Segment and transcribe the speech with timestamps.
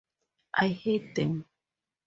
[0.55, 1.45] I hate them.